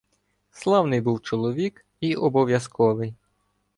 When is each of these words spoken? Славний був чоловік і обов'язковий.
Славний 0.51 1.01
був 1.01 1.21
чоловік 1.21 1.85
і 1.99 2.15
обов'язковий. 2.15 3.13